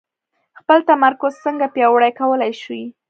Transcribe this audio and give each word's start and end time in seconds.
خپل 0.59 0.79
تمرکز 0.89 1.33
څنګه 1.45 1.65
پياوړی 1.73 2.11
کولای 2.19 2.51
شئ؟ 2.61 2.81